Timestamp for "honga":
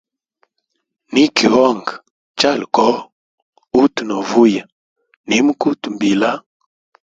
1.53-1.93